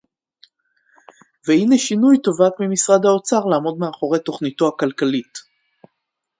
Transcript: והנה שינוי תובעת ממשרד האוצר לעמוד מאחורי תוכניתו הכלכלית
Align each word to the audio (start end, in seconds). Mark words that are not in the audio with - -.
והנה 1.47 1.77
שינוי 1.77 2.17
תובעת 2.23 2.53
ממשרד 2.59 3.05
האוצר 3.05 3.39
לעמוד 3.45 3.77
מאחורי 3.77 4.19
תוכניתו 4.19 4.67
הכלכלית 4.67 5.37